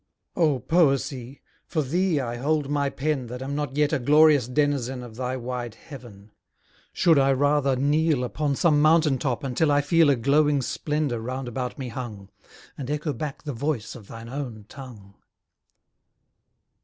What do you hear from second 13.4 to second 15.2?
the voice of thine own tongue?